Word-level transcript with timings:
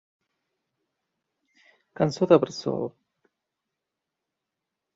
Cançó 2.01 2.29
De 2.33 2.41
Bressol. 2.45 2.91